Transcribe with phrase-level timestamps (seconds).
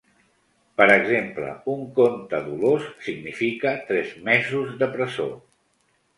[0.81, 5.29] Per exemple, un "conte dolós" significa "tres mesos de presó.